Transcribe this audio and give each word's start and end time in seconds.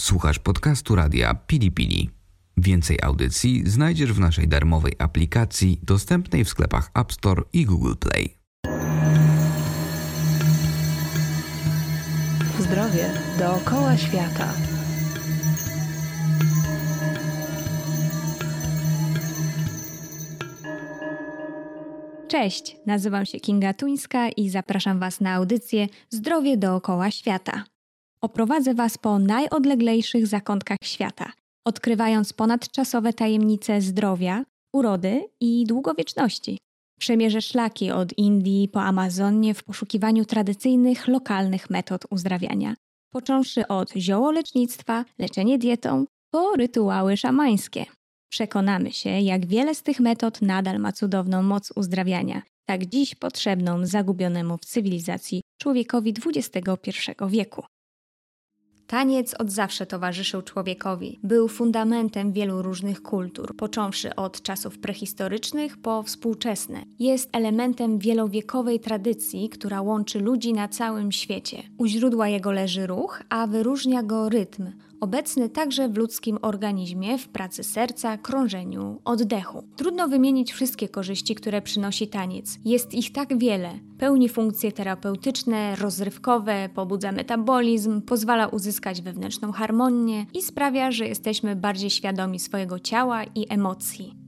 Słuchasz 0.00 0.38
podcastu 0.38 0.94
radia 0.94 1.34
Pili 1.34 1.72
Pili. 1.72 2.10
Więcej 2.56 2.98
audycji 3.02 3.70
znajdziesz 3.70 4.12
w 4.12 4.20
naszej 4.20 4.48
darmowej 4.48 4.92
aplikacji 4.98 5.80
dostępnej 5.82 6.44
w 6.44 6.48
sklepach 6.48 6.90
App 6.94 7.12
Store 7.12 7.42
i 7.52 7.64
Google 7.64 7.94
Play. 8.00 8.38
Zdrowie 12.60 13.10
dookoła 13.38 13.96
świata. 13.96 14.52
Cześć, 22.28 22.76
nazywam 22.86 23.26
się 23.26 23.40
Kinga 23.40 23.74
Tuńska 23.74 24.28
i 24.28 24.50
zapraszam 24.50 25.00
Was 25.00 25.20
na 25.20 25.34
audycję 25.34 25.88
Zdrowie 26.10 26.56
dookoła 26.56 27.10
świata. 27.10 27.64
Oprowadzę 28.26 28.74
Was 28.74 28.98
po 28.98 29.18
najodleglejszych 29.18 30.26
zakątkach 30.26 30.78
świata, 30.84 31.32
odkrywając 31.66 32.32
ponadczasowe 32.32 33.12
tajemnice 33.12 33.80
zdrowia, 33.80 34.44
urody 34.72 35.24
i 35.40 35.64
długowieczności. 35.66 36.58
Przemierzę 37.00 37.42
szlaki 37.42 37.90
od 37.90 38.18
Indii 38.18 38.68
po 38.68 38.82
Amazonię 38.82 39.54
w 39.54 39.64
poszukiwaniu 39.64 40.24
tradycyjnych, 40.24 41.08
lokalnych 41.08 41.70
metod 41.70 42.06
uzdrawiania, 42.10 42.74
począwszy 43.12 43.68
od 43.68 43.92
ziołolecznictwa, 43.92 45.04
leczenie 45.18 45.58
dietą, 45.58 46.04
po 46.30 46.52
rytuały 46.56 47.16
szamańskie. 47.16 47.86
Przekonamy 48.30 48.92
się, 48.92 49.10
jak 49.10 49.46
wiele 49.46 49.74
z 49.74 49.82
tych 49.82 50.00
metod 50.00 50.42
nadal 50.42 50.78
ma 50.78 50.92
cudowną 50.92 51.42
moc 51.42 51.72
uzdrawiania, 51.76 52.42
tak 52.68 52.86
dziś 52.86 53.14
potrzebną 53.14 53.86
zagubionemu 53.86 54.58
w 54.58 54.64
cywilizacji 54.64 55.42
człowiekowi 55.58 56.14
XXI 56.26 56.90
wieku. 57.28 57.64
Taniec 58.86 59.34
od 59.34 59.50
zawsze 59.50 59.86
towarzyszył 59.86 60.42
człowiekowi. 60.42 61.18
Był 61.22 61.48
fundamentem 61.48 62.32
wielu 62.32 62.62
różnych 62.62 63.02
kultur, 63.02 63.56
począwszy 63.56 64.16
od 64.16 64.42
czasów 64.42 64.78
prehistorycznych 64.78 65.76
po 65.76 66.02
współczesne. 66.02 66.82
Jest 66.98 67.28
elementem 67.32 67.98
wielowiekowej 67.98 68.80
tradycji, 68.80 69.48
która 69.48 69.82
łączy 69.82 70.20
ludzi 70.20 70.52
na 70.52 70.68
całym 70.68 71.12
świecie. 71.12 71.62
U 71.78 71.86
źródła 71.86 72.28
jego 72.28 72.52
leży 72.52 72.86
ruch, 72.86 73.22
a 73.28 73.46
wyróżnia 73.46 74.02
go 74.02 74.28
rytm, 74.28 74.70
obecny 75.00 75.48
także 75.48 75.88
w 75.88 75.96
ludzkim 75.96 76.38
organizmie, 76.42 77.18
w 77.18 77.28
pracy 77.28 77.64
serca, 77.64 78.18
krążeniu, 78.18 79.00
oddechu. 79.04 79.62
Trudno 79.76 80.08
wymienić 80.08 80.52
wszystkie 80.52 80.88
korzyści, 80.88 81.34
które 81.34 81.62
przynosi 81.62 82.08
taniec. 82.08 82.58
Jest 82.64 82.94
ich 82.94 83.12
tak 83.12 83.38
wiele. 83.38 83.70
Pełni 83.98 84.28
funkcje 84.28 84.72
terapeutyczne, 84.72 85.76
rozrywkowe, 85.76 86.68
pobudza 86.74 87.12
metabolizm, 87.12 88.02
pozwala 88.02 88.46
uzyskać 88.46 89.02
wewnętrzną 89.02 89.52
harmonię 89.52 90.26
i 90.34 90.42
sprawia, 90.42 90.90
że 90.90 91.08
jesteśmy 91.08 91.56
bardziej 91.56 91.90
świadomi 91.90 92.38
swojego 92.38 92.78
ciała 92.78 93.24
i 93.24 93.46
emocji. 93.48 94.25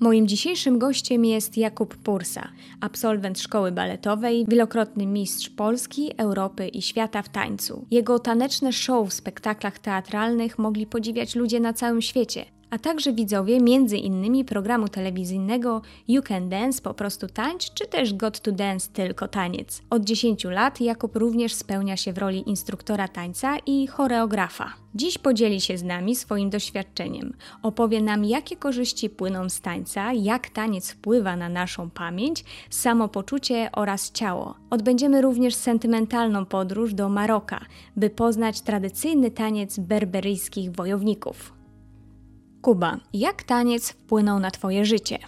Moim 0.00 0.28
dzisiejszym 0.28 0.78
gościem 0.78 1.24
jest 1.24 1.56
Jakub 1.56 1.96
Pursa, 1.96 2.48
absolwent 2.80 3.38
szkoły 3.40 3.72
baletowej, 3.72 4.44
wielokrotny 4.48 5.06
mistrz 5.06 5.50
Polski, 5.50 6.10
Europy 6.16 6.68
i 6.68 6.82
świata 6.82 7.22
w 7.22 7.28
tańcu. 7.28 7.86
Jego 7.90 8.18
taneczne 8.18 8.72
show 8.72 9.08
w 9.08 9.12
spektaklach 9.12 9.78
teatralnych 9.78 10.58
mogli 10.58 10.86
podziwiać 10.86 11.34
ludzie 11.34 11.60
na 11.60 11.72
całym 11.72 12.02
świecie 12.02 12.44
a 12.70 12.78
także 12.78 13.12
widzowie 13.12 13.60
między 13.60 13.96
innymi 13.96 14.44
programu 14.44 14.88
telewizyjnego 14.88 15.82
You 16.08 16.22
Can 16.22 16.48
Dance 16.48 16.82
po 16.82 16.94
prostu 16.94 17.26
tańcz, 17.26 17.72
czy 17.74 17.86
też 17.86 18.14
Got 18.14 18.40
to 18.40 18.52
Dance 18.52 18.90
tylko 18.92 19.28
taniec. 19.28 19.82
Od 19.90 20.04
10 20.04 20.44
lat 20.44 20.80
Jakub 20.80 21.16
również 21.16 21.54
spełnia 21.54 21.96
się 21.96 22.12
w 22.12 22.18
roli 22.18 22.48
instruktora 22.50 23.08
tańca 23.08 23.56
i 23.66 23.86
choreografa. 23.86 24.72
Dziś 24.94 25.18
podzieli 25.18 25.60
się 25.60 25.78
z 25.78 25.82
nami 25.82 26.16
swoim 26.16 26.50
doświadczeniem. 26.50 27.32
Opowie 27.62 28.02
nam, 28.02 28.24
jakie 28.24 28.56
korzyści 28.56 29.10
płyną 29.10 29.48
z 29.48 29.60
tańca, 29.60 30.12
jak 30.12 30.50
taniec 30.50 30.90
wpływa 30.90 31.36
na 31.36 31.48
naszą 31.48 31.90
pamięć, 31.90 32.44
samopoczucie 32.70 33.70
oraz 33.72 34.12
ciało. 34.12 34.54
Odbędziemy 34.70 35.22
również 35.22 35.54
sentymentalną 35.54 36.46
podróż 36.46 36.94
do 36.94 37.08
Maroka, 37.08 37.60
by 37.96 38.10
poznać 38.10 38.60
tradycyjny 38.60 39.30
taniec 39.30 39.78
berberyjskich 39.78 40.72
wojowników. 40.72 41.57
Kuba, 42.62 42.96
jak 43.12 43.42
taniec 43.42 43.90
wpłynął 43.90 44.40
na 44.40 44.50
Twoje 44.50 44.84
życie? 44.84 45.18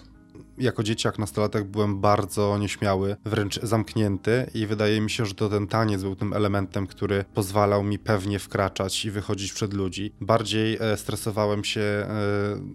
Jako 0.60 0.82
dzieciak, 0.82 1.19
nastolatek 1.19 1.65
byłem 1.65 2.00
bardzo 2.00 2.59
nieśmiały, 2.59 3.16
wręcz 3.25 3.60
zamknięty 3.62 4.50
i 4.54 4.66
wydaje 4.66 5.00
mi 5.00 5.10
się, 5.10 5.26
że 5.26 5.34
to 5.34 5.48
ten 5.48 5.66
taniec 5.66 6.03
był 6.03 6.16
tym 6.16 6.32
elementem, 6.32 6.87
który 6.87 7.25
pozwalał 7.34 7.82
mi 7.82 7.98
pewnie 7.98 8.38
wkraczać 8.38 9.04
i 9.04 9.10
wychodzić 9.10 9.53
przed 9.53 9.75
ludzi. 9.75 10.12
Bardziej 10.21 10.78
e, 10.81 10.97
stresowałem 10.97 11.65
się 11.65 11.81
e, 11.81 12.06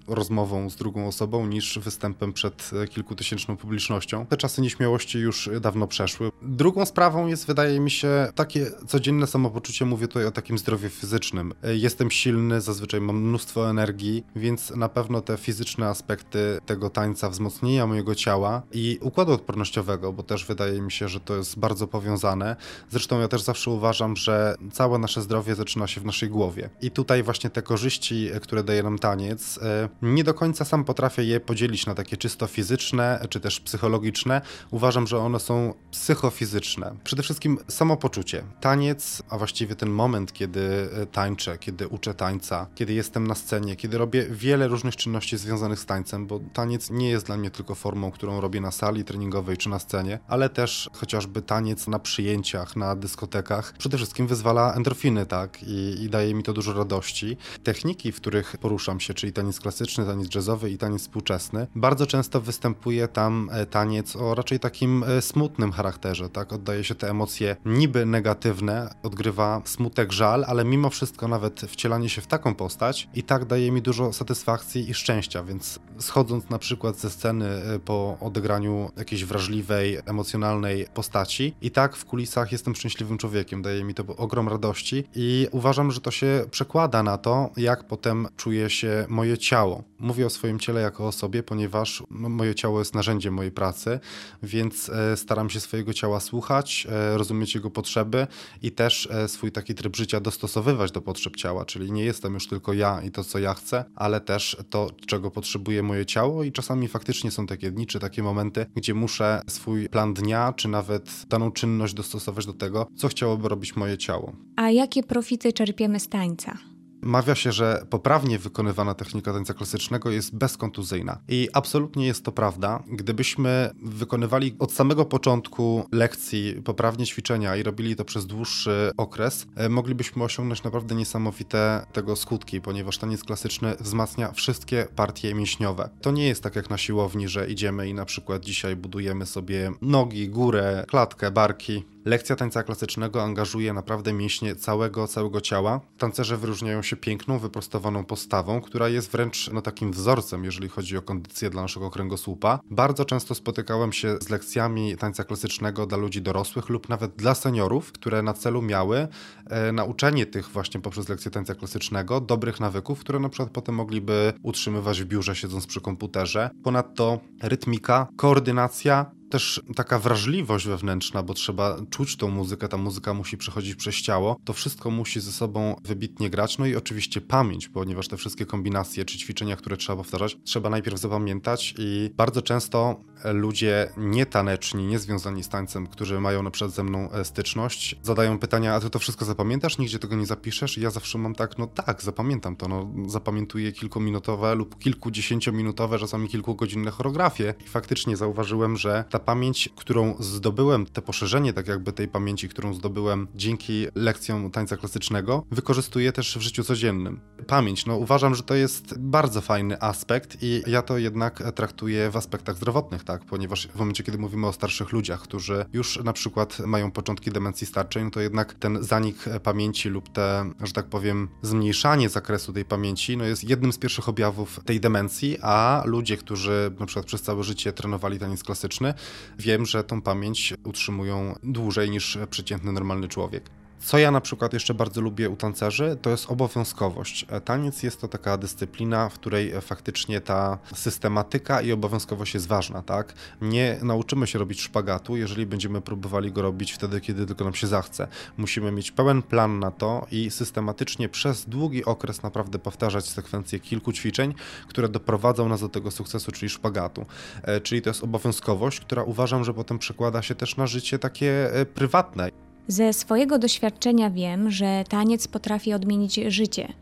rozmową 0.07 0.69
z 0.69 0.75
drugą 0.75 1.07
osobą 1.07 1.47
niż 1.47 1.79
występem 1.79 2.34
przed 2.34 2.72
e, 2.84 2.88
kilkutysięczną 2.88 3.57
publicznością. 3.57 4.25
Te 4.25 4.38
czasy 4.38 4.62
nieśmiałości 4.62 5.19
już 5.19 5.50
dawno 5.62 5.88
przeszły. 5.88 6.31
Drugą 6.41 6.85
sprawą 6.85 7.28
jest, 7.28 7.47
wydaje 7.47 7.79
mi 7.79 7.91
się, 7.91 8.28
takie 8.35 8.72
codzienne 8.88 9.28
samopoczucie, 9.28 9.85
mówię 9.85 10.07
tutaj 10.07 10.25
o 10.25 10.31
takim 10.31 10.57
zdrowiu 10.57 10.90
fizycznym. 10.90 11.53
Jestem 11.63 12.12
silny, 12.12 12.62
zazwyczaj 12.62 13.02
mam 13.02 13.17
mnóstwo 13.22 13.69
energii, 13.69 14.23
więc 14.35 14.69
na 14.69 14.90
pewno 14.90 15.22
te 15.22 15.38
fizyczne 15.38 15.88
aspekty 15.88 16.59
tego 16.66 16.90
tańca 16.90 17.29
wzmocnienia 17.75 17.88
mojego 17.88 18.16
ciała 18.16 18.62
i 18.72 19.00
układu 19.02 19.31
odpornościowego, 19.31 20.13
bo 20.13 20.24
też 20.24 20.46
wydaje 20.46 20.81
mi 20.81 20.91
się, 20.91 21.08
że 21.08 21.19
to 21.19 21.36
jest 21.36 21.59
bardzo 21.59 21.88
powiązane. 21.88 22.56
Zresztą 22.90 23.19
ja 23.19 23.28
też 23.28 23.41
zawsze 23.41 23.72
uważam, 23.72 24.16
że 24.16 24.56
całe 24.72 24.97
nasze 25.00 25.22
zdrowie 25.22 25.56
zaczyna 25.56 25.88
się 25.88 26.02
w 26.02 26.06
naszej 26.06 26.30
głowie. 26.30 26.69
I 26.81 26.91
tutaj 26.91 27.24
właśnie 27.24 27.50
te 27.50 27.62
korzyści, 27.62 28.30
które 28.41 28.64
daje 28.64 28.84
nam 28.84 29.00
taniec, 29.00 29.59
e, 29.62 29.90
nie 30.02 30.24
do 30.24 30.34
końca 30.34 30.66
sam 30.66 30.84
potrafię 30.84 31.24
je 31.24 31.40
podzielić 31.40 31.85
na 31.85 31.96
takie 31.96 32.18
czysto 32.18 32.47
fizyczne 32.47 33.25
czy 33.30 33.40
też 33.40 33.59
psychologiczne. 33.59 34.41
Uważam, 34.72 35.08
że 35.08 35.18
one 35.18 35.40
są 35.40 35.74
psychofizyczne. 35.91 36.96
Przede 37.03 37.24
wszystkim 37.24 37.58
samopoczucie. 37.68 38.44
Taniec, 38.62 39.24
a 39.30 39.38
właściwie 39.38 39.75
ten 39.75 39.90
moment, 39.90 40.34
kiedy 40.34 40.90
e, 41.02 41.06
tańczę, 41.06 41.58
kiedy 41.58 41.88
uczę 41.88 42.14
tańca, 42.14 42.68
kiedy 42.75 42.94
jestem 42.94 43.28
na 43.28 43.35
scenie, 43.35 43.75
kiedy 43.75 43.97
robię 43.97 44.25
wiele 44.30 44.68
różnych 44.68 44.96
czynności 44.96 45.38
związanych 45.38 45.80
z 45.80 45.85
tańcem, 45.85 46.28
bo 46.28 46.40
taniec 46.53 46.90
nie 46.90 47.09
jest 47.09 47.25
dla 47.25 47.38
mnie 47.38 47.52
tylko 47.52 47.65
tylko 47.66 47.76
formą, 47.76 48.12
którą 48.12 48.42
robię 48.42 48.62
na 48.62 48.72
sali 48.72 49.03
treningowej 49.03 49.58
czy 49.58 49.70
na 49.70 49.80
scenie, 49.80 50.20
ale 50.28 50.50
też 50.50 50.90
chociażby 50.94 51.42
taniec 51.42 51.88
na 51.88 52.00
przyjęciach, 52.00 52.76
na 52.76 52.96
dyskotekach. 52.96 53.74
Przede 53.78 53.98
wszystkim 53.98 54.28
wyzwala 54.28 54.74
endorfiny, 54.74 55.26
tak, 55.26 55.64
i, 55.64 56.03
i 56.03 56.09
daje 56.09 56.34
mi 56.34 56.44
to 56.44 56.53
dużo 56.53 56.74
radości. 56.74 57.38
Techniki, 57.64 58.12
w 58.12 58.16
których 58.16 58.58
poruszam 58.58 59.00
się, 59.00 59.14
czyli 59.14 59.34
taniec 59.34 59.59
klasyczny, 59.59 60.06
taniec 60.06 60.36
jazzowy 60.36 60.70
i 60.70 60.78
taniec 60.78 61.02
współczesny, 61.02 61.68
bardzo 61.76 62.08
często 62.08 62.42
występuje 62.42 63.08
tam 63.08 63.50
e, 63.52 63.66
taniec 63.66 64.16
o 64.16 64.36
raczej 64.36 64.59
takim 64.59 65.03
e, 65.03 65.22
smutnym 65.22 65.72
charakterze, 65.72 66.30
tak, 66.30 66.53
oddaje 66.53 66.84
się 66.84 66.96
te 66.96 67.09
emocje 67.09 67.56
niby 67.66 68.06
negatywne, 68.06 68.96
odgrywa 69.03 69.62
smutek, 69.66 70.12
żal, 70.12 70.46
ale 70.47 70.66
mimo 70.66 70.90
wszystko 70.90 71.28
nawet 71.28 71.62
wcielanie 71.62 72.09
się 72.09 72.22
w 72.22 72.28
taką 72.28 72.56
postać 72.56 73.09
i 73.14 73.24
tak 73.24 73.46
daje 73.46 73.72
mi 73.72 73.82
dużo 73.82 74.14
satysfakcji 74.14 74.90
i 74.90 74.94
szczęścia, 74.94 75.44
więc 75.44 75.80
schodząc 76.00 76.50
na 76.50 76.60
przykład 76.60 76.98
ze 76.98 77.10
sceny 77.10 77.46
E, 77.46 77.80
po 77.80 78.18
odegraniu 78.22 78.92
jakiejś 78.98 79.26
wrażliwej, 79.26 79.98
emocjonalnej 80.06 80.88
postaci. 80.94 81.54
I 81.62 81.72
tak 81.72 81.96
w 81.96 82.06
kulisach 82.06 82.52
jestem 82.52 82.76
szczęśliwym 82.76 83.18
człowiekiem, 83.18 83.62
daje 83.62 83.84
mi 83.84 83.94
to 83.94 84.04
ogrom 84.18 84.50
radości 84.50 85.04
i 85.16 85.48
uważam, 85.52 85.92
że 85.92 86.02
to 86.02 86.12
się 86.12 86.46
przekłada 86.52 87.04
na 87.04 87.18
to, 87.18 87.50
jak 87.58 87.84
potem 87.84 88.28
czuje 88.38 88.70
się 88.70 89.06
moje 89.10 89.38
ciało. 89.38 89.84
Mówię 90.00 90.26
o 90.26 90.30
swoim 90.30 90.60
ciele 90.60 90.82
jako 90.82 91.08
o 91.08 91.12
sobie, 91.12 91.44
ponieważ 91.44 92.04
moje 92.10 92.56
ciało 92.56 92.80
jest 92.80 92.96
narzędziem 92.96 93.34
mojej 93.34 93.52
pracy, 93.52 94.00
więc 94.44 94.90
e, 94.90 95.18
staram 95.18 95.50
się 95.50 95.60
swojego 95.60 95.94
ciała 95.94 96.20
słuchać, 96.20 96.88
e, 96.90 97.18
rozumieć 97.18 97.56
jego 97.56 97.72
potrzeby 97.72 98.28
i 98.62 98.72
też 98.72 99.10
swój 99.28 99.52
taki 99.52 99.76
tryb 99.76 99.96
życia 99.96 100.20
dostosowywać 100.20 100.92
do 100.92 101.02
potrzeb 101.02 101.36
ciała, 101.36 101.66
czyli 101.66 101.92
nie 101.92 102.04
jestem 102.04 102.34
już 102.34 102.48
tylko 102.48 102.74
ja 102.74 103.02
i 103.02 103.12
to, 103.12 103.24
co 103.24 103.40
ja 103.40 103.53
chcę, 103.53 103.86
ale 103.96 104.22
też 104.22 104.58
to, 104.70 104.90
czego 105.08 105.32
potrzebuje 105.32 105.84
moje 105.85 106.05
ciało 106.05 106.43
i 106.43 106.52
czasami 106.52 106.87
faktycznie 106.87 107.32
są 107.32 107.47
takie 107.47 107.72
dni, 107.72 107.87
czy 107.87 107.99
takie 107.99 108.23
momenty, 108.23 108.66
gdzie 108.76 108.93
muszę 108.93 109.41
swój 109.47 109.90
plan 109.90 110.14
dnia, 110.14 110.53
czy 110.53 110.67
nawet 110.67 111.26
daną 111.29 111.52
czynność 111.52 111.93
dostosować 111.93 112.46
do 112.46 112.53
tego, 112.53 112.87
co 112.96 113.08
chciałoby 113.08 113.49
robić 113.49 113.76
moje 113.76 113.97
ciało. 113.97 114.32
A 114.55 114.70
jakie 114.70 115.03
profity 115.03 115.53
czerpiemy 115.53 115.99
z 115.99 116.09
tańca? 116.09 116.58
Mawia 117.05 117.35
się, 117.35 117.52
że 117.52 117.85
poprawnie 117.90 118.40
wykonywana 118.40 118.93
technika 118.93 119.34
tańca 119.34 119.53
klasycznego 119.53 120.11
jest 120.11 120.35
bezkontuzyjna. 120.35 121.17
I 121.28 121.49
absolutnie 121.53 122.05
jest 122.07 122.25
to 122.25 122.31
prawda. 122.31 122.84
Gdybyśmy 122.87 123.69
wykonywali 123.84 124.55
od 124.59 124.73
samego 124.73 125.05
początku 125.05 125.87
lekcji 125.91 126.61
poprawnie 126.63 127.05
ćwiczenia 127.05 127.55
i 127.55 127.63
robili 127.63 127.96
to 127.96 128.05
przez 128.05 128.25
dłuższy 128.25 128.91
okres, 128.97 129.47
e, 129.55 129.69
moglibyśmy 129.69 130.23
osiągnąć 130.23 130.63
naprawdę 130.63 130.96
niesamowite 130.96 131.85
tego 131.93 132.16
skutki, 132.16 132.61
ponieważ 132.61 132.97
taniec 132.97 133.23
klasyczny 133.23 133.75
wzmacnia 133.79 134.31
wszystkie 134.31 134.87
partie 134.96 135.35
mięśniowe. 135.35 135.90
To 136.02 136.11
nie 136.11 136.28
jest 136.28 136.43
tak 136.43 136.55
jak 136.55 136.69
na 136.69 136.78
siłowni, 136.78 137.28
że 137.28 137.49
idziemy 137.49 137.90
i 137.90 137.93
na 137.93 138.05
przykład 138.05 138.46
dzisiaj 138.46 138.75
budujemy 138.75 139.25
sobie 139.25 139.72
nogi, 139.81 140.29
górę, 140.29 140.85
klatkę, 140.87 141.31
barki 141.31 141.84
Lekcja 142.05 142.35
tańca 142.35 142.63
klasycznego 142.63 143.23
angażuje 143.23 143.73
naprawdę 143.73 144.13
mięśnie 144.13 144.55
całego, 144.55 145.07
całego 145.07 145.41
ciała. 145.41 145.81
Tancerze 145.97 146.37
wyróżniają 146.37 146.81
się 146.81 146.96
piękną, 146.96 147.40
wyprostowaną 147.40 148.05
postawą, 148.05 148.61
która 148.61 148.90
jest 148.90 149.11
wręcz 149.11 149.49
no, 149.53 149.61
takim 149.61 149.91
wzorcem, 149.91 150.43
jeżeli 150.43 150.69
chodzi 150.69 150.97
o 150.97 151.02
kondycję 151.02 151.49
dla 151.49 151.61
naszego 151.61 151.90
kręgosłupa. 151.90 152.59
Bardzo 152.72 153.05
często 153.05 153.35
spotykałem 153.35 153.93
się 153.93 154.17
z 154.22 154.29
lekcjami 154.29 154.97
tańca 154.97 155.23
klasycznego 155.23 155.85
dla 155.85 155.97
ludzi 155.97 156.22
dorosłych 156.22 156.69
lub 156.69 156.90
nawet 156.90 157.16
dla 157.16 157.35
seniorów, 157.35 157.91
które 157.91 158.22
na 158.22 158.34
celu 158.34 158.61
miały 158.61 159.07
e, 159.49 159.72
nauczenie 159.72 160.25
tych 160.25 160.49
właśnie 160.49 160.81
poprzez 160.81 161.09
lekcję 161.09 161.31
tańca 161.31 161.55
klasycznego 161.55 162.22
dobrych 162.22 162.59
nawyków, 162.59 162.99
które 162.99 163.19
na 163.19 163.29
przykład 163.29 163.49
potem 163.49 163.75
mogliby 163.75 164.34
utrzymywać 164.43 165.02
w 165.02 165.05
biurze 165.05 165.35
siedząc 165.35 165.67
przy 165.67 165.81
komputerze. 165.81 166.49
Ponadto 166.63 167.19
rytmika, 167.41 168.07
koordynacja, 168.17 169.11
też 169.30 169.62
taka 169.76 170.00
wrażliwość 170.00 170.68
wewnętrzna, 170.68 171.24
bo 171.24 171.34
trzeba 171.34 171.78
czuć 171.90 172.16
tą 172.16 172.30
muzykę, 172.30 172.68
ta 172.68 172.78
muzyka 172.78 173.14
musi 173.14 173.38
przechodzić 173.38 173.76
przez 173.76 173.96
ciało, 173.96 174.38
to 174.46 174.54
wszystko 174.54 174.92
musi 174.92 175.20
ze 175.20 175.32
sobą 175.32 175.76
wybitnie 175.84 176.30
grać. 176.30 176.58
No 176.58 176.66
i 176.66 176.76
oczywiście 176.76 177.22
pamięć, 177.22 177.70
ponieważ 177.70 178.08
te 178.08 178.18
wszystkie 178.18 178.46
kombinacje 178.46 179.06
czy 179.06 179.18
ćwiczenia, 179.18 179.56
które 179.56 179.78
trzeba 179.78 179.98
powtarzać, 179.98 180.38
trzeba 180.44 180.70
najpierw 180.70 181.00
zapamiętać 181.00 181.74
i 181.78 182.10
bardzo 182.18 182.42
często 182.42 183.04
ludzie 183.34 183.90
nietaneczni, 183.98 184.86
niezwiązani 184.86 185.44
z 185.44 185.50
tańcem, 185.50 185.88
którzy 185.88 186.20
mają 186.20 186.44
na 186.44 186.52
przykład 186.52 186.76
ze 186.76 186.84
mną 186.84 187.12
e, 187.12 187.26
styczność, 187.26 187.96
zadają 188.04 188.40
pytania, 188.40 188.76
a 188.76 188.80
ty 188.80 188.90
to 188.90 189.00
wszystko 189.00 189.26
zapamiętasz? 189.26 189.78
Nigdzie 189.78 190.00
tego 190.00 190.16
nie 190.16 190.26
zapiszesz? 190.26 190.78
I 190.78 190.82
ja 190.82 190.90
zawsze 190.90 191.18
mam 191.18 191.36
tak, 191.36 191.58
no 191.58 191.68
tak, 191.68 192.02
zapamiętam 192.02 192.56
to, 192.56 192.68
no 192.68 192.92
zapamiętuję 193.08 193.72
kilkuminutowe 193.72 194.56
lub 194.56 194.80
kilkudziesięciominutowe, 194.80 196.00
czasami 196.00 196.28
kilkugodzinne 196.28 196.92
choreografie 196.92 197.54
i 197.66 197.68
faktycznie 197.68 198.18
zauważyłem, 198.18 198.78
że 198.78 199.04
ta 199.16 199.20
pamięć, 199.20 199.70
którą 199.76 200.16
zdobyłem, 200.20 200.85
te 200.85 201.02
poszerzenie 201.02 201.53
tak 201.53 201.67
jakby 201.67 201.94
tej 201.94 202.08
pamięci, 202.08 202.50
którą 202.50 202.73
zdobyłem 202.73 203.28
dzięki 203.35 203.88
lekcjom 203.96 204.52
tańca 204.52 204.78
klasycznego, 204.78 205.46
wykorzystuję 205.52 206.12
też 206.12 206.38
w 206.38 206.41
życiu 206.41 206.64
codziennym. 206.64 207.20
Pamięć, 207.47 207.85
no 207.85 207.97
uważam, 207.97 208.35
że 208.35 208.44
to 208.44 208.56
jest 208.56 209.00
bardzo 209.00 209.41
fajny 209.41 209.82
aspekt 209.82 210.38
i 210.41 210.64
ja 210.67 210.82
to 210.82 210.97
jednak 210.97 211.44
traktuję 211.56 212.12
w 212.12 212.17
aspektach 212.17 212.56
zdrowotnych, 212.58 213.03
tak, 213.03 213.26
ponieważ 213.26 213.67
w 213.67 213.76
momencie, 213.76 214.03
kiedy 214.03 214.17
mówimy 214.17 214.47
o 214.47 214.53
starszych 214.53 214.91
ludziach, 214.91 215.22
którzy 215.22 215.66
już 215.73 216.03
na 216.03 216.14
przykład 216.14 216.59
mają 216.59 216.91
początki 216.91 217.32
demencji 217.32 217.67
starczej, 217.67 218.03
no 218.03 218.12
to 218.12 218.22
jednak 218.22 218.53
ten 218.53 218.84
zanik 218.84 219.26
pamięci 219.44 219.90
lub 219.90 220.09
te, 220.09 220.52
że 220.64 220.73
tak 220.73 220.85
powiem, 220.85 221.29
zmniejszanie 221.41 222.09
zakresu 222.09 222.53
tej 222.53 222.66
pamięci, 222.66 223.17
no 223.17 223.26
jest 223.26 223.50
jednym 223.50 223.73
z 223.73 223.78
pierwszych 223.78 224.09
objawów 224.09 224.59
tej 224.66 224.79
demencji, 224.79 225.38
a 225.41 225.84
ludzie, 225.85 226.17
którzy 226.17 226.72
na 226.79 226.85
przykład 226.85 227.06
przez 227.06 227.22
całe 227.22 227.44
życie 227.44 227.73
trenowali 227.73 228.20
taniec 228.20 228.44
klasyczny, 228.44 228.94
wiem, 229.40 229.66
że 229.66 229.84
tą 229.84 230.02
pamięć 230.02 230.53
utrzymują 230.63 231.35
dłużej 231.43 231.90
niż 231.90 232.17
przeciętny 232.29 232.72
normalny 232.72 233.07
człowiek. 233.07 233.49
Co 233.85 233.97
ja 233.97 234.11
na 234.11 234.22
przykład 234.22 234.53
jeszcze 234.53 234.73
bardzo 234.73 235.02
lubię 235.02 235.29
u 235.29 235.35
tancerzy, 235.35 235.97
to 236.02 236.09
jest 236.09 236.32
obowiązkowość. 236.32 237.26
Taniec 237.46 237.84
jest 237.84 238.02
to 238.02 238.08
taka 238.08 238.37
dyscyplina, 238.37 239.09
w 239.09 239.14
której 239.14 239.61
faktycznie 239.61 240.22
ta 240.22 240.58
systematyka 240.76 241.61
i 241.61 241.72
obowiązkowość 241.72 242.34
jest 242.34 242.47
ważna, 242.47 242.82
tak? 242.82 243.14
Nie 243.41 243.79
nauczymy 243.82 244.28
się 244.28 244.40
robić 244.40 244.61
szpagatu, 244.61 245.17
jeżeli 245.17 245.46
będziemy 245.46 245.82
próbowali 245.82 246.32
go 246.32 246.41
robić 246.41 246.72
wtedy, 246.72 247.02
kiedy 247.02 247.26
tylko 247.26 247.43
nam 247.43 247.53
się 247.53 247.67
zachce. 247.67 248.08
Musimy 248.37 248.72
mieć 248.72 248.91
pełen 248.91 249.22
plan 249.22 249.59
na 249.59 249.72
to 249.72 250.08
i 250.11 250.31
systematycznie 250.31 251.09
przez 251.09 251.49
długi 251.49 251.85
okres 251.85 252.23
naprawdę 252.23 252.59
powtarzać 252.59 253.09
sekwencję 253.09 253.59
kilku 253.59 253.93
ćwiczeń, 253.93 254.34
które 254.67 254.90
doprowadzą 254.90 255.49
nas 255.49 255.61
do 255.61 255.70
tego 255.70 255.91
sukcesu, 255.91 256.31
czyli 256.31 256.50
szpagatu. 256.50 257.05
E, 257.43 257.62
czyli 257.62 257.81
to 257.81 257.89
jest 257.89 258.03
obowiązkowość, 258.03 258.79
która 258.79 259.03
uważam, 259.03 259.43
że 259.43 259.53
potem 259.53 259.79
przekłada 259.79 260.22
się 260.22 260.36
też 260.36 260.58
na 260.58 260.67
życie 260.67 261.00
takie 261.00 261.53
e, 261.53 261.65
prywatne. 261.65 262.45
Ze 262.67 262.94
swojego 262.94 263.39
doświadczenia 263.39 264.10
wiem, 264.10 264.51
że 264.51 264.84
taniec 264.89 265.27
potrafi 265.27 265.74
odmienić 265.74 266.15
życie. 266.15 266.74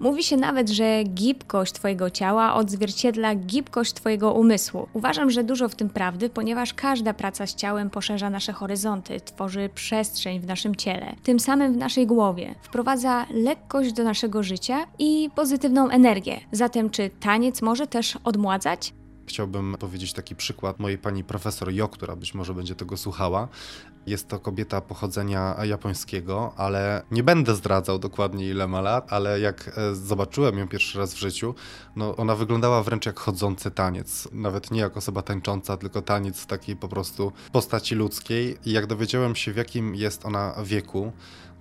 Mówi 0.00 0.22
się 0.22 0.36
nawet, 0.36 0.70
że 0.70 1.04
gibkość 1.04 1.72
Twojego 1.72 2.10
ciała 2.10 2.54
odzwierciedla 2.54 3.34
gibkość 3.34 3.92
Twojego 3.92 4.32
umysłu. 4.32 4.88
Uważam, 4.92 5.30
że 5.30 5.44
dużo 5.44 5.68
w 5.68 5.74
tym 5.74 5.90
prawdy, 5.90 6.28
ponieważ 6.28 6.74
każda 6.74 7.14
praca 7.14 7.46
z 7.46 7.54
ciałem 7.54 7.90
poszerza 7.90 8.30
nasze 8.30 8.52
horyzonty, 8.52 9.20
tworzy 9.20 9.70
przestrzeń 9.74 10.40
w 10.40 10.46
naszym 10.46 10.76
ciele, 10.76 11.14
tym 11.22 11.40
samym 11.40 11.72
w 11.72 11.76
naszej 11.76 12.06
głowie, 12.06 12.54
wprowadza 12.62 13.26
lekkość 13.30 13.92
do 13.92 14.04
naszego 14.04 14.42
życia 14.42 14.86
i 14.98 15.30
pozytywną 15.34 15.88
energię. 15.88 16.40
Zatem, 16.52 16.90
czy 16.90 17.10
taniec 17.20 17.62
może 17.62 17.86
też 17.86 18.18
odmładzać? 18.24 18.92
Chciałbym 19.32 19.76
powiedzieć 19.78 20.12
taki 20.12 20.36
przykład 20.36 20.78
mojej 20.80 20.98
pani 20.98 21.24
profesor 21.24 21.72
Jo, 21.72 21.88
która 21.88 22.16
być 22.16 22.34
może 22.34 22.54
będzie 22.54 22.74
tego 22.74 22.96
słuchała. 22.96 23.48
Jest 24.06 24.28
to 24.28 24.38
kobieta 24.38 24.80
pochodzenia 24.80 25.56
japońskiego, 25.64 26.52
ale 26.56 27.02
nie 27.10 27.22
będę 27.22 27.54
zdradzał 27.54 27.98
dokładnie 27.98 28.48
ile 28.48 28.68
ma 28.68 28.80
lat, 28.80 29.12
ale 29.12 29.40
jak 29.40 29.78
e, 29.78 29.94
zobaczyłem 29.94 30.58
ją 30.58 30.68
pierwszy 30.68 30.98
raz 30.98 31.14
w 31.14 31.18
życiu, 31.18 31.54
no 31.96 32.16
ona 32.16 32.34
wyglądała 32.34 32.82
wręcz 32.82 33.06
jak 33.06 33.18
chodzący 33.18 33.70
taniec. 33.70 34.28
Nawet 34.32 34.70
nie 34.70 34.80
jak 34.80 34.96
osoba 34.96 35.22
tańcząca, 35.22 35.76
tylko 35.76 36.02
taniec 36.02 36.46
takiej 36.46 36.76
po 36.76 36.88
prostu 36.88 37.32
postaci 37.52 37.94
ludzkiej. 37.94 38.58
I 38.64 38.72
jak 38.72 38.86
dowiedziałem 38.86 39.36
się 39.36 39.52
w 39.52 39.56
jakim 39.56 39.94
jest 39.94 40.26
ona 40.26 40.54
wieku, 40.64 41.12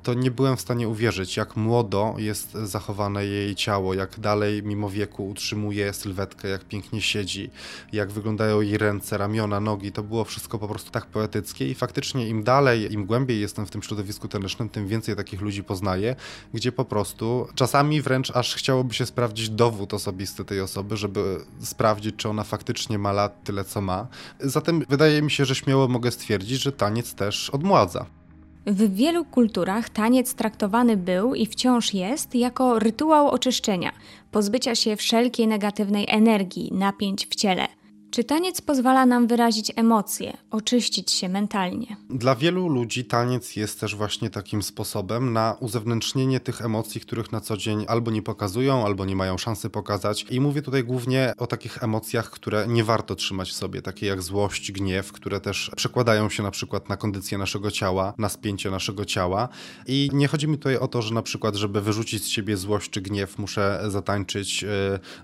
to 0.04 0.14
nie 0.14 0.32
byłem 0.32 0.58
w 0.58 0.62
stanie 0.62 0.88
uwierzyć, 0.88 1.38
jak 1.38 1.56
młodo 1.56 2.16
jest 2.18 2.52
zachowane 2.52 3.26
jej 3.26 3.56
ciało, 3.56 3.94
jak 3.94 4.20
dalej 4.20 4.64
mimo 4.64 4.90
wieku 4.90 5.30
utrzymuje 5.30 5.94
sylwetkę, 5.94 6.48
jak 6.48 6.66
pięknie 6.66 7.02
siedzi, 7.02 7.50
jak 7.94 8.12
wyglądają 8.12 8.62
jej 8.62 8.78
ręce, 8.78 9.18
ramiona, 9.18 9.60
nogi. 9.60 9.92
To 9.92 10.04
było 10.04 10.24
wszystko 10.24 10.60
po 10.60 10.68
prostu 10.68 10.92
tak 10.92 11.06
poetyckie 11.06 11.68
i 11.70 11.76
faktycznie 11.76 12.28
im 12.28 12.44
dalej, 12.44 12.94
im 12.94 13.06
głębiej 13.06 13.42
jestem 13.42 13.66
w 13.66 13.72
tym 13.72 13.84
środowisku 13.84 14.28
tanecznym, 14.28 14.70
tym 14.70 14.88
więcej 14.88 15.16
takich 15.16 15.42
ludzi 15.42 15.64
poznaję, 15.64 16.16
gdzie 16.54 16.72
po 16.72 16.86
prostu 16.86 17.48
czasami 17.56 18.02
wręcz 18.02 18.32
aż 18.32 18.56
chciałoby 18.56 18.94
się 18.94 19.06
sprawdzić 19.06 19.50
dowód 19.50 19.94
osobisty 19.94 20.46
tej 20.46 20.62
osoby, 20.62 20.98
żeby 20.98 21.46
sprawdzić, 21.60 22.16
czy 22.16 22.30
ona 22.30 22.44
faktycznie 22.44 22.98
ma 22.98 23.12
lat 23.12 23.44
tyle, 23.44 23.64
co 23.64 23.82
ma. 23.82 24.08
Zatem 24.40 24.86
wydaje 24.90 25.22
mi 25.22 25.32
się, 25.32 25.46
że 25.46 25.56
śmiało 25.56 25.88
mogę 25.88 26.12
stwierdzić, 26.12 26.62
że 26.62 26.72
taniec 26.72 27.14
też 27.14 27.50
odmładza. 27.50 28.21
W 28.66 28.96
wielu 28.96 29.26
kulturach 29.26 29.90
taniec 29.90 30.34
traktowany 30.34 30.98
był 30.98 31.36
i 31.36 31.46
wciąż 31.46 31.94
jest 31.94 32.36
jako 32.36 32.80
rytuał 32.80 33.28
oczyszczenia, 33.28 33.92
pozbycia 34.32 34.76
się 34.76 34.96
wszelkiej 34.96 35.48
negatywnej 35.48 36.06
energii, 36.10 36.74
napięć 36.74 37.28
w 37.28 37.36
ciele– 37.36 37.68
czy 38.12 38.24
taniec 38.24 38.62
pozwala 38.62 39.06
nam 39.06 39.28
wyrazić 39.28 39.72
emocje, 39.76 40.38
oczyścić 40.52 41.12
się 41.12 41.30
mentalnie? 41.30 41.98
Dla 42.10 42.36
wielu 42.36 42.68
ludzi 42.68 43.06
taniec 43.06 43.56
jest 43.56 43.80
też 43.80 43.96
właśnie 43.96 44.30
takim 44.30 44.64
sposobem 44.64 45.34
na 45.34 45.56
uzewnętrznienie 45.60 46.40
tych 46.40 46.62
emocji, 46.62 47.02
których 47.02 47.32
na 47.32 47.42
co 47.42 47.58
dzień 47.58 47.86
albo 47.88 48.12
nie 48.12 48.22
pokazują, 48.22 48.86
albo 48.86 49.06
nie 49.06 49.16
mają 49.16 49.38
szansy 49.38 49.70
pokazać. 49.70 50.26
I 50.30 50.40
mówię 50.40 50.62
tutaj 50.62 50.84
głównie 50.84 51.34
o 51.38 51.48
takich 51.48 51.84
emocjach, 51.84 52.30
które 52.30 52.68
nie 52.68 52.84
warto 52.84 53.16
trzymać 53.16 53.50
w 53.50 53.54
sobie, 53.54 53.82
takie 53.82 54.06
jak 54.06 54.22
złość, 54.22 54.72
gniew, 54.72 55.12
które 55.12 55.40
też 55.40 55.72
przekładają 55.76 56.30
się 56.30 56.44
na 56.44 56.52
przykład 56.52 56.90
na 56.90 56.98
kondycję 56.98 57.38
naszego 57.38 57.72
ciała, 57.72 58.14
na 58.18 58.30
spięcie 58.30 58.72
naszego 58.72 59.06
ciała. 59.06 59.50
I 59.88 60.10
nie 60.14 60.28
chodzi 60.28 60.48
mi 60.48 60.58
tutaj 60.58 60.78
o 60.78 60.88
to, 60.88 61.02
że 61.02 61.14
na 61.14 61.22
przykład, 61.22 61.56
żeby 61.56 61.82
wyrzucić 61.82 62.24
z 62.24 62.28
siebie 62.28 62.58
złość 62.58 62.90
czy 62.90 63.02
gniew, 63.02 63.38
muszę 63.38 63.84
zatańczyć 63.88 64.62
yy, 64.62 64.70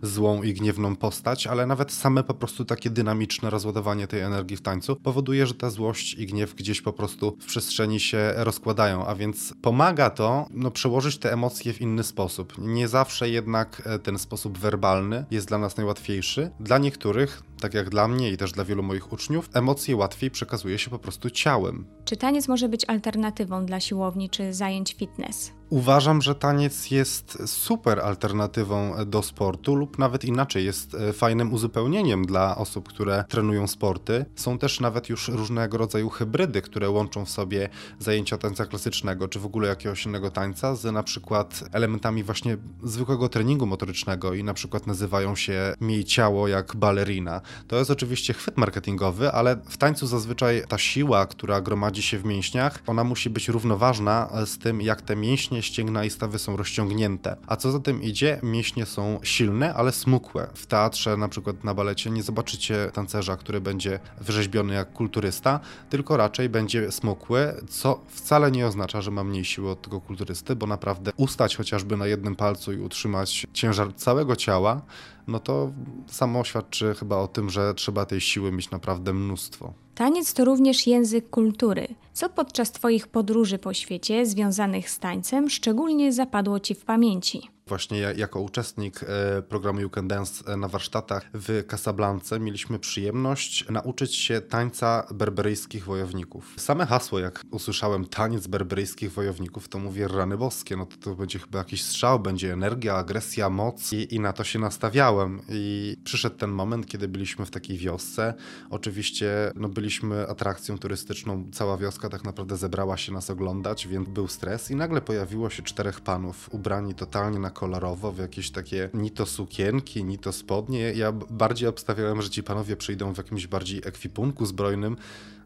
złą 0.01 0.43
i 0.43 0.53
gniewną 0.53 0.95
postać, 0.95 1.47
ale 1.47 1.65
nawet 1.65 1.91
same 1.91 2.23
po 2.23 2.33
prostu 2.33 2.65
takie 2.65 2.76
takie 2.77 2.89
dynamiczne 2.89 3.49
rozładowanie 3.49 4.07
tej 4.07 4.21
energii 4.21 4.57
w 4.57 4.61
tańcu 4.61 4.95
powoduje, 4.95 5.47
że 5.47 5.53
ta 5.53 5.69
złość 5.69 6.13
i 6.13 6.25
gniew 6.25 6.55
gdzieś 6.55 6.81
po 6.81 6.93
prostu 6.93 7.37
w 7.41 7.45
przestrzeni 7.45 7.99
się 7.99 8.33
rozkładają, 8.35 9.05
a 9.05 9.15
więc 9.15 9.53
pomaga 9.61 10.09
to 10.09 10.45
no, 10.51 10.71
przełożyć 10.71 11.17
te 11.17 11.33
emocje 11.33 11.73
w 11.73 11.81
inny 11.81 12.03
sposób. 12.03 12.53
Nie 12.57 12.87
zawsze 12.87 13.29
jednak 13.29 13.81
e, 13.85 13.99
ten 13.99 14.19
sposób 14.19 14.57
werbalny 14.57 15.25
jest 15.31 15.47
dla 15.47 15.57
nas 15.57 15.77
najłatwiejszy. 15.77 16.51
Dla 16.59 16.77
niektórych 16.77 17.43
tak 17.61 17.73
jak 17.73 17.89
dla 17.89 18.07
mnie 18.07 18.31
i 18.31 18.37
też 18.37 18.51
dla 18.51 18.65
wielu 18.65 18.83
moich 18.83 19.13
uczniów, 19.13 19.49
emocje 19.53 19.95
łatwiej 19.95 20.31
przekazuje 20.31 20.77
się 20.79 20.89
po 20.89 20.99
prostu 20.99 21.29
ciałem. 21.29 21.85
Czy 22.05 22.17
taniec 22.17 22.47
może 22.47 22.69
być 22.69 22.85
alternatywą 22.89 23.65
dla 23.65 23.79
siłowni 23.79 24.29
czy 24.29 24.53
zajęć 24.53 24.93
fitness? 24.93 25.56
Uważam, 25.69 26.21
że 26.21 26.35
taniec 26.35 26.91
jest 26.91 27.37
super 27.45 27.99
alternatywą 27.99 28.93
do 29.05 29.23
sportu, 29.23 29.75
lub 29.75 29.99
nawet 29.99 30.25
inaczej, 30.25 30.65
jest 30.65 30.95
e, 30.95 31.13
fajnym 31.13 31.53
uzupełnieniem 31.53 32.25
dla 32.25 32.57
osób, 32.57 32.89
które 32.89 33.25
trenują 33.29 33.67
sporty. 33.67 34.25
Są 34.35 34.57
też 34.57 34.79
nawet 34.79 35.09
już 35.09 35.27
różnego 35.27 35.77
rodzaju 35.77 36.09
hybrydy, 36.09 36.61
które 36.61 36.89
łączą 36.89 37.25
w 37.25 37.29
sobie 37.29 37.69
zajęcia 37.99 38.37
tańca 38.37 38.65
klasycznego, 38.65 39.27
czy 39.27 39.39
w 39.39 39.45
ogóle 39.45 39.67
jakiegoś 39.67 40.05
innego 40.05 40.31
tańca, 40.31 40.75
z 40.75 40.93
na 40.93 41.03
przykład 41.03 41.63
elementami 41.71 42.23
właśnie 42.23 42.57
zwykłego 42.83 43.29
treningu 43.29 43.65
motorycznego 43.65 44.33
i 44.33 44.43
na 44.43 44.53
przykład 44.53 44.87
nazywają 44.87 45.35
się 45.35 45.73
miej 45.81 46.05
ciało 46.05 46.47
jak 46.47 46.75
balerina 46.75 47.41
To 47.67 47.75
jest 47.75 47.91
oczywiście 47.91 48.33
chwyt 48.33 48.57
marketingowy, 48.57 49.31
ale 49.31 49.57
w 49.69 49.77
tańcu 49.77 50.07
zazwyczaj 50.07 50.63
ta 50.67 50.77
siła, 50.77 51.25
która 51.25 51.61
gromadzi 51.61 52.01
się 52.01 52.19
w 52.19 52.25
mięśniach, 52.25 52.79
ona 52.87 53.03
musi 53.03 53.29
być 53.29 53.49
równoważna 53.49 54.29
z 54.45 54.57
tym, 54.57 54.81
jak 54.81 55.01
te 55.01 55.15
mięśnie 55.15 55.56
ścięgna 55.61 56.05
i 56.05 56.09
stawy 56.09 56.39
są 56.39 56.57
rozciągnięte. 56.57 57.35
A 57.47 57.55
co 57.55 57.71
za 57.71 57.79
tym 57.79 58.03
idzie, 58.03 58.39
mięśnie 58.43 58.85
są 58.85 59.19
silne, 59.23 59.73
ale 59.73 59.91
smukłe. 59.91 60.47
W 60.53 60.65
teatrze, 60.65 61.17
na 61.17 61.27
przykład 61.27 61.63
na 61.63 61.73
balecie, 61.73 62.09
nie 62.09 62.23
zobaczycie 62.23 62.91
tancerza, 62.93 63.37
który 63.37 63.61
będzie 63.61 63.99
wyrzeźbiony 64.21 64.73
jak 64.73 64.93
kulturysta, 64.93 65.59
tylko 65.89 66.17
raczej 66.17 66.49
będzie 66.49 66.91
smukły, 66.91 67.53
co 67.69 67.99
wcale 68.07 68.51
nie 68.51 68.67
oznacza, 68.67 69.01
że 69.01 69.11
ma 69.11 69.23
mniej 69.23 69.45
siły 69.45 69.69
od 69.69 69.81
tego 69.81 70.01
kulturysty, 70.01 70.55
bo 70.55 70.67
naprawdę 70.67 71.11
ustać 71.17 71.55
chociażby 71.55 71.97
na 71.97 72.07
jednym 72.07 72.35
palcu 72.35 72.73
i 72.73 72.79
utrzymać 72.79 73.47
ciężar 73.53 73.95
całego 73.95 74.35
ciała, 74.35 74.81
no 75.27 75.39
to 75.39 75.71
samo 76.07 76.43
świadczy 76.43 76.95
chyba 76.99 77.17
o 77.17 77.27
tym, 77.27 77.49
że 77.49 77.73
trzeba 77.73 78.05
tej 78.05 78.21
siły 78.21 78.51
mieć 78.51 78.71
naprawdę 78.71 79.13
mnóstwo. 79.13 79.73
Taniec 79.95 80.33
to 80.33 80.45
również 80.45 80.87
język 80.87 81.29
kultury. 81.29 81.87
Co 82.13 82.29
podczas 82.29 82.71
Twoich 82.71 83.07
podróży 83.07 83.57
po 83.57 83.73
świecie 83.73 84.25
związanych 84.25 84.89
z 84.89 84.99
tańcem 84.99 85.49
szczególnie 85.49 86.13
zapadło 86.13 86.59
Ci 86.59 86.75
w 86.75 86.85
pamięci? 86.85 87.56
Właśnie 87.67 87.99
jako 87.99 88.41
uczestnik 88.41 89.03
e, 89.03 89.41
programu 89.41 89.79
You 89.79 89.89
Can 89.89 90.07
Dance 90.07 90.53
e, 90.53 90.57
na 90.57 90.67
warsztatach 90.67 91.29
w 91.33 91.63
Casablance 91.67 92.39
mieliśmy 92.39 92.79
przyjemność 92.79 93.69
nauczyć 93.69 94.15
się 94.15 94.41
tańca 94.41 95.07
berberyjskich 95.13 95.85
wojowników. 95.85 96.53
Same 96.57 96.85
hasło, 96.85 97.19
jak 97.19 97.43
usłyszałem 97.51 98.05
taniec 98.05 98.47
berberyjskich 98.47 99.13
wojowników, 99.13 99.69
to 99.69 99.79
mówię 99.79 100.07
rany 100.07 100.37
boskie, 100.37 100.77
no 100.77 100.85
to, 100.85 100.97
to 100.97 101.15
będzie 101.15 101.39
chyba 101.39 101.59
jakiś 101.59 101.83
strzał, 101.83 102.19
będzie 102.19 102.53
energia, 102.53 102.95
agresja, 102.95 103.49
moc 103.49 103.93
i, 103.93 104.15
i 104.15 104.19
na 104.19 104.33
to 104.33 104.43
się 104.43 104.59
nastawiałem. 104.59 105.41
I 105.49 105.95
przyszedł 106.03 106.35
ten 106.35 106.49
moment, 106.49 106.85
kiedy 106.85 107.07
byliśmy 107.07 107.45
w 107.45 107.51
takiej 107.51 107.77
wiosce. 107.77 108.33
Oczywiście 108.69 109.51
no, 109.55 109.69
byliśmy 109.69 110.27
atrakcją 110.27 110.77
turystyczną, 110.77 111.49
cała 111.51 111.77
wioska 111.77 112.09
tak 112.09 112.23
naprawdę 112.23 112.57
zebrała 112.57 112.97
się 112.97 113.11
nas 113.11 113.29
oglądać, 113.29 113.87
więc 113.87 114.09
był 114.09 114.27
stres 114.27 114.71
i 114.71 114.75
nagle 114.75 115.01
pojawiło 115.01 115.49
się 115.49 115.63
czterech 115.63 116.01
panów 116.01 116.49
ubrani 116.53 116.95
totalnie 116.95 117.39
na 117.39 117.49
kolorowo, 117.57 118.11
w 118.11 118.17
jakieś 118.17 118.51
takie 118.51 118.89
ni 118.93 119.11
to 119.11 119.25
sukienki, 119.25 120.03
ni 120.03 120.17
to 120.17 120.31
spodnie. 120.31 120.93
Ja 120.93 121.11
bardziej 121.11 121.69
obstawiałem, 121.69 122.21
że 122.21 122.29
ci 122.29 122.43
panowie 122.43 122.75
przyjdą 122.75 123.13
w 123.13 123.17
jakimś 123.17 123.47
bardziej 123.47 123.81
ekwipunku 123.85 124.45
zbrojnym, 124.45 124.97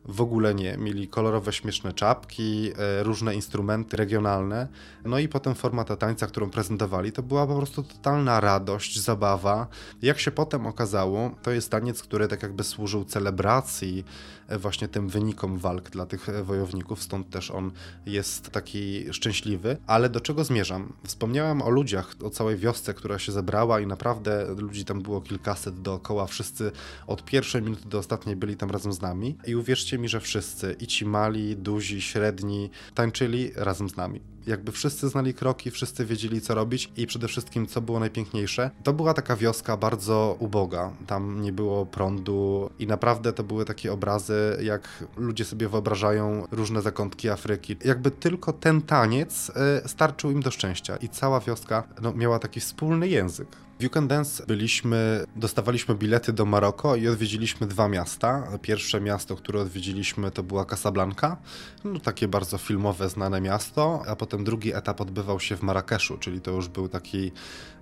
w 0.05 0.21
ogóle 0.21 0.55
nie. 0.55 0.77
Mieli 0.77 1.07
kolorowe, 1.07 1.53
śmieszne 1.53 1.93
czapki, 1.93 2.71
e, 2.77 3.03
różne 3.03 3.35
instrumenty 3.35 3.97
regionalne. 3.97 4.67
No 5.05 5.19
i 5.19 5.27
potem 5.27 5.55
forma 5.55 5.83
ta 5.83 5.95
tańca, 5.95 6.27
którą 6.27 6.49
prezentowali, 6.49 7.11
to 7.11 7.23
była 7.23 7.47
po 7.47 7.57
prostu 7.57 7.83
totalna 7.83 8.39
radość, 8.39 8.99
zabawa. 8.99 9.67
Jak 10.01 10.19
się 10.19 10.31
potem 10.31 10.67
okazało, 10.67 11.31
to 11.41 11.51
jest 11.51 11.69
taniec, 11.69 12.03
który 12.03 12.27
tak 12.27 12.43
jakby 12.43 12.63
służył 12.63 13.05
celebracji 13.05 14.05
e, 14.47 14.57
właśnie 14.57 14.87
tym 14.87 15.09
wynikom 15.09 15.57
walk 15.57 15.89
dla 15.89 16.05
tych 16.05 16.29
e, 16.29 16.43
wojowników, 16.43 17.03
stąd 17.03 17.29
też 17.29 17.51
on 17.51 17.71
jest 18.05 18.49
taki 18.49 19.13
szczęśliwy. 19.13 19.77
Ale 19.87 20.09
do 20.09 20.19
czego 20.19 20.43
zmierzam? 20.43 20.93
Wspomniałem 21.03 21.61
o 21.61 21.69
ludziach, 21.69 22.15
o 22.23 22.29
całej 22.29 22.57
wiosce, 22.57 22.93
która 22.93 23.19
się 23.19 23.31
zebrała 23.31 23.79
i 23.79 23.87
naprawdę 23.87 24.45
ludzi 24.57 24.85
tam 24.85 25.01
było 25.01 25.21
kilkaset 25.21 25.81
dookoła. 25.81 26.25
Wszyscy 26.25 26.71
od 27.07 27.25
pierwszej 27.25 27.61
minuty 27.61 27.89
do 27.89 27.97
ostatniej 27.97 28.35
byli 28.35 28.57
tam 28.57 28.71
razem 28.71 28.93
z 28.93 29.01
nami. 29.01 29.37
I 29.47 29.55
uwierzcie 29.55 29.90
mi, 29.99 30.09
że 30.09 30.19
wszyscy, 30.19 30.75
i 30.79 30.87
ci 30.87 31.05
mali, 31.05 31.57
duzi, 31.57 32.01
średni, 32.01 32.69
tańczyli 32.95 33.51
razem 33.55 33.89
z 33.89 33.97
nami. 33.97 34.21
Jakby 34.47 34.71
wszyscy 34.71 35.09
znali 35.09 35.33
kroki, 35.33 35.71
wszyscy 35.71 36.05
wiedzieli 36.05 36.41
co 36.41 36.55
robić 36.55 36.91
i 36.97 37.07
przede 37.07 37.27
wszystkim 37.27 37.67
co 37.67 37.81
było 37.81 37.99
najpiękniejsze. 37.99 38.71
To 38.83 38.93
była 38.93 39.13
taka 39.13 39.35
wioska 39.35 39.77
bardzo 39.77 40.35
uboga. 40.39 40.91
Tam 41.07 41.41
nie 41.41 41.53
było 41.53 41.85
prądu 41.85 42.69
i 42.79 42.87
naprawdę 42.87 43.33
to 43.33 43.43
były 43.43 43.65
takie 43.65 43.93
obrazy, 43.93 44.57
jak 44.61 45.03
ludzie 45.17 45.45
sobie 45.45 45.69
wyobrażają 45.69 46.47
różne 46.51 46.81
zakątki 46.81 47.29
Afryki. 47.29 47.77
Jakby 47.85 48.11
tylko 48.11 48.53
ten 48.53 48.81
taniec 48.81 49.51
y, 49.85 49.89
starczył 49.89 50.31
im 50.31 50.41
do 50.41 50.51
szczęścia 50.51 50.95
i 50.95 51.09
cała 51.09 51.39
wioska 51.39 51.83
no, 52.01 52.13
miała 52.13 52.39
taki 52.39 52.59
wspólny 52.59 53.07
język. 53.07 53.47
W 53.81 53.83
You 53.83 53.89
Can 53.89 54.07
Dance 54.07 54.45
byliśmy, 54.45 55.25
dostawaliśmy 55.35 55.95
bilety 55.95 56.33
do 56.33 56.45
Maroko 56.45 56.95
i 56.95 57.07
odwiedziliśmy 57.07 57.67
dwa 57.67 57.87
miasta. 57.87 58.47
Pierwsze 58.61 59.01
miasto, 59.01 59.35
które 59.35 59.61
odwiedziliśmy 59.61 60.31
to 60.31 60.43
była 60.43 60.65
Casablanca, 60.65 61.37
no 61.83 61.99
takie 61.99 62.27
bardzo 62.27 62.57
filmowe, 62.57 63.09
znane 63.09 63.41
miasto, 63.41 64.03
a 64.07 64.15
potem 64.15 64.43
drugi 64.43 64.73
etap 64.73 65.01
odbywał 65.01 65.39
się 65.39 65.57
w 65.57 65.61
Marrakeszu, 65.61 66.17
czyli 66.17 66.41
to 66.41 66.51
już 66.51 66.67
był 66.67 66.89
taki 66.89 67.31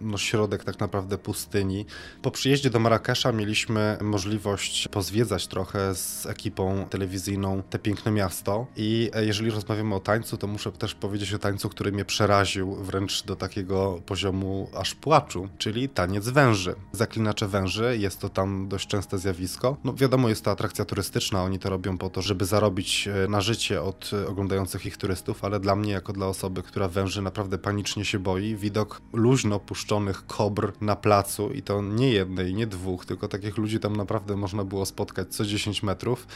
no, 0.02 0.18
środek 0.18 0.64
tak 0.64 0.80
naprawdę 0.80 1.18
pustyni. 1.18 1.86
Po 2.22 2.32
przyjeździe 2.32 2.70
do 2.70 2.80
Marrakesza 2.80 3.32
mieliśmy 3.32 3.98
możliwość 4.02 4.88
pozwiedzać 4.88 5.48
trochę 5.48 5.96
z 5.96 6.26
ekipą 6.26 6.86
telewizyjną 6.90 7.64
te 7.70 7.80
piękne 7.80 8.12
miasto 8.12 8.68
i 8.76 9.12
e, 9.14 9.26
jeżeli 9.26 9.52
rozmawiamy 9.52 9.96
o 9.96 10.00
tańcu, 10.00 10.38
to 10.38 10.48
muszę 10.48 10.72
też 10.72 10.96
powiedzieć 10.96 11.34
o 11.34 11.40
tańcu, 11.40 11.70
który 11.70 11.92
mnie 11.92 12.06
przeraził 12.06 12.76
wręcz 12.76 13.24
do 13.24 13.36
takiego 13.36 14.02
poziomu 14.06 14.70
aż 14.76 14.96
płaczu, 14.96 15.50
czyli 15.58 15.89
taniec 15.90 16.30
węży. 16.30 16.76
Zaklinacze 16.92 17.48
węży, 17.48 17.98
jest 17.98 18.20
to 18.20 18.30
tam 18.30 18.68
dość 18.68 18.88
częste 18.88 19.18
zjawisko. 19.18 19.78
No 19.84 19.94
wiadomo, 19.94 20.30
jest 20.30 20.46
to 20.46 20.52
atrakcja 20.52 20.86
turystyczna, 20.86 21.44
oni 21.44 21.60
to 21.60 21.70
robią 21.70 21.98
po 21.98 22.10
to, 22.10 22.22
żeby 22.22 22.46
zarobić 22.46 23.08
e, 23.08 23.28
na 23.28 23.42
życie 23.42 23.82
od 23.82 24.12
e, 24.14 24.28
oglądających 24.28 24.86
ich 24.86 24.98
turystów, 24.98 25.44
ale 25.44 25.60
dla 25.60 25.76
mnie, 25.76 25.92
jako 25.92 26.14
dla 26.14 26.28
osoby, 26.28 26.64
która 26.64 26.88
węży 26.88 27.22
naprawdę 27.22 27.58
panicznie 27.58 28.06
się 28.06 28.20
boi, 28.20 28.56
widok 28.56 29.02
luźno 29.14 29.60
puszczonych 29.60 30.26
kobr 30.26 30.74
na 30.82 30.96
placu 30.96 31.52
i 31.52 31.62
to 31.62 31.82
nie 31.82 32.12
jednej, 32.12 32.54
nie 32.54 32.68
dwóch, 32.68 33.06
tylko 33.06 33.28
takich 33.28 33.58
ludzi 33.58 33.80
tam 33.80 33.96
naprawdę 33.96 34.36
można 34.36 34.64
było 34.64 34.86
spotkać 34.86 35.36
co 35.36 35.46
10 35.46 35.84
metrów, 35.84 36.28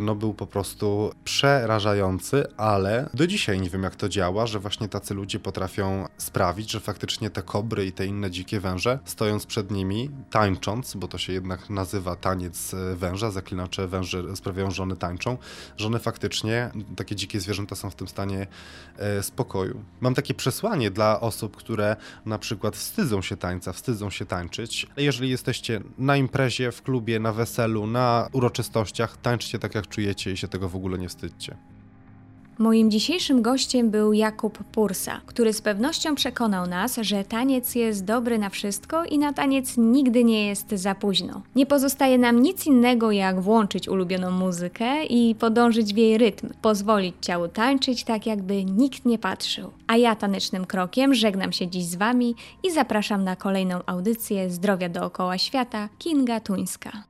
no 0.00 0.14
był 0.14 0.34
po 0.34 0.46
prostu 0.46 1.12
przerażający, 1.24 2.56
ale 2.56 3.10
do 3.14 3.26
dzisiaj 3.26 3.60
nie 3.60 3.70
wiem 3.70 3.82
jak 3.82 3.96
to 3.96 4.08
działa, 4.08 4.46
że 4.46 4.58
właśnie 4.58 4.88
tacy 4.88 5.14
ludzie 5.14 5.40
potrafią 5.40 6.08
sprawić, 6.16 6.70
że 6.70 6.80
faktycznie 6.80 7.30
te 7.30 7.42
kobry 7.42 7.86
i 7.86 7.92
te 7.92 8.06
inne 8.06 8.30
dzikie 8.30 8.60
węże, 8.60 8.98
stojąc 9.04 9.46
przed 9.46 9.70
nimi, 9.70 10.10
tańcząc, 10.30 10.94
bo 10.94 11.08
to 11.08 11.18
się 11.18 11.32
jednak 11.32 11.70
nazywa 11.70 12.16
taniec 12.16 12.74
e, 12.74 12.96
węża, 12.96 13.30
zaklinacze 13.30 13.88
węży 13.88 14.24
sprawiają, 14.34 14.70
że 14.70 14.82
one 14.82 14.96
tańczą, 14.96 15.38
że 15.76 15.86
one 15.86 15.98
faktycznie, 15.98 16.70
takie 16.96 17.16
dzikie 17.16 17.40
zwierzęta 17.40 17.76
są 17.76 17.90
w 17.90 17.94
tym 17.94 18.08
stanie 18.08 18.46
e, 18.98 19.22
spokoju. 19.22 19.84
Mam 20.00 20.14
takie 20.14 20.34
przesłanie 20.34 20.90
dla 20.90 21.20
osób, 21.20 21.56
które 21.56 21.96
na 22.26 22.38
przykład 22.38 22.76
wstydzą 22.76 23.22
się 23.22 23.36
tańca, 23.36 23.72
wstydzą 23.72 24.10
się 24.10 24.26
tańczyć. 24.26 24.86
Jeżeli 24.96 25.30
jesteście 25.30 25.80
na 25.98 26.16
imprezie, 26.16 26.72
w 26.72 26.82
klubie, 26.82 27.20
na 27.20 27.32
weselu, 27.32 27.86
na 27.86 28.28
uroczystościach, 28.32 29.16
tańczcie 29.16 29.58
tak, 29.60 29.74
jak 29.74 29.88
czujecie 29.88 30.32
i 30.32 30.36
się 30.36 30.48
tego 30.48 30.68
w 30.68 30.76
ogóle 30.76 30.98
nie 30.98 31.08
wstydźcie. 31.08 31.56
Moim 32.60 32.90
dzisiejszym 32.90 33.42
gościem 33.42 33.90
był 33.90 34.12
Jakub 34.12 34.64
Pursa, 34.64 35.20
który 35.26 35.52
z 35.52 35.60
pewnością 35.60 36.14
przekonał 36.14 36.66
nas, 36.66 36.96
że 37.02 37.24
taniec 37.24 37.74
jest 37.74 38.04
dobry 38.04 38.38
na 38.38 38.50
wszystko 38.50 39.04
i 39.04 39.18
na 39.18 39.32
taniec 39.32 39.74
nigdy 39.76 40.24
nie 40.24 40.46
jest 40.46 40.70
za 40.70 40.94
późno. 40.94 41.42
Nie 41.56 41.66
pozostaje 41.66 42.18
nam 42.18 42.42
nic 42.42 42.66
innego 42.66 43.12
jak 43.12 43.40
włączyć 43.40 43.88
ulubioną 43.88 44.30
muzykę 44.30 45.04
i 45.04 45.34
podążyć 45.34 45.94
w 45.94 45.96
jej 45.96 46.18
rytm, 46.18 46.48
pozwolić 46.62 47.14
ciału 47.20 47.48
tańczyć 47.48 48.04
tak, 48.04 48.26
jakby 48.26 48.64
nikt 48.64 49.04
nie 49.04 49.18
patrzył. 49.18 49.70
A 49.86 49.96
ja 49.96 50.16
tanecznym 50.16 50.66
krokiem 50.66 51.14
żegnam 51.14 51.52
się 51.52 51.68
dziś 51.68 51.84
z 51.84 51.94
Wami 51.94 52.34
i 52.62 52.72
zapraszam 52.72 53.24
na 53.24 53.36
kolejną 53.36 53.80
audycję 53.86 54.50
Zdrowia 54.50 54.88
dookoła 54.88 55.38
świata 55.38 55.88
Kinga 55.98 56.40
Tuńska. 56.40 57.09